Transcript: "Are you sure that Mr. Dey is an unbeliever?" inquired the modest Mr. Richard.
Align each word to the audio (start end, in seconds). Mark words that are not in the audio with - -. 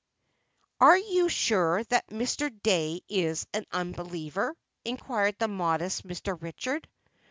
"Are 0.79 0.97
you 0.97 1.29
sure 1.29 1.83
that 1.83 2.07
Mr. 2.07 2.49
Dey 2.63 3.03
is 3.07 3.45
an 3.53 3.67
unbeliever?" 3.71 4.55
inquired 4.83 5.35
the 5.37 5.47
modest 5.47 6.07
Mr. 6.07 6.41
Richard. 6.41 6.89